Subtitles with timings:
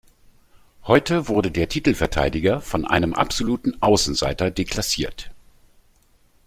[0.85, 5.29] Heute wurde der Titelverteidiger von einem absoluten Außenseiter deklassiert.